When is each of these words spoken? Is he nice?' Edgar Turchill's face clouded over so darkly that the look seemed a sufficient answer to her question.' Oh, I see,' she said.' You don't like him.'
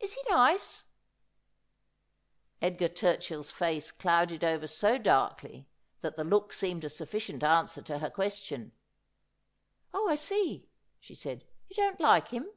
Is 0.00 0.12
he 0.12 0.20
nice?' 0.28 0.84
Edgar 2.60 2.90
Turchill's 2.90 3.50
face 3.50 3.90
clouded 3.90 4.44
over 4.44 4.66
so 4.66 4.98
darkly 4.98 5.66
that 6.02 6.14
the 6.14 6.24
look 6.24 6.52
seemed 6.52 6.84
a 6.84 6.90
sufficient 6.90 7.42
answer 7.42 7.80
to 7.80 8.00
her 8.00 8.10
question.' 8.10 8.72
Oh, 9.94 10.06
I 10.10 10.16
see,' 10.16 10.68
she 11.00 11.14
said.' 11.14 11.46
You 11.70 11.74
don't 11.76 12.00
like 12.00 12.28
him.' 12.28 12.50